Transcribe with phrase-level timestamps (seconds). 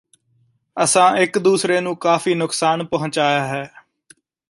[0.77, 3.63] ਅਸਾਂ ਇਕ ਦੂਸਰੇ ਨੂੰ ਕਾਫੀ ਨੁਕਸਾਨ ਪਹੁੰਚਾਇਆ ਹੈ